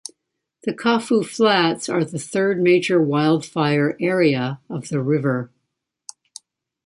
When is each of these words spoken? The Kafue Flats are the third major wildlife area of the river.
The 0.63 0.73
Kafue 0.73 1.23
Flats 1.23 1.87
are 1.87 2.03
the 2.03 2.17
third 2.17 2.59
major 2.59 2.99
wildlife 2.99 3.95
area 3.99 4.59
of 4.67 4.87
the 4.89 4.99
river. 4.99 5.51